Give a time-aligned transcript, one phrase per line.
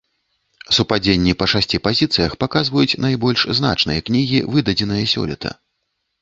[0.77, 5.55] Супадзенні па шасці пазіцыях паказваюць найбольш значныя кнігі, выдадзеныя сёлета.